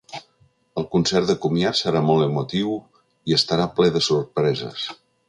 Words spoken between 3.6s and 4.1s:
ple de